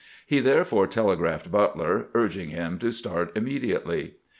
He 0.25 0.39
therefore 0.39 0.87
telegraphed 0.87 1.51
Butler, 1.51 2.07
urging 2.15 2.49
him 2.49 2.79
to 2.79 2.91
start 2.91 3.31
im 3.37 3.43
mediately. 3.43 4.15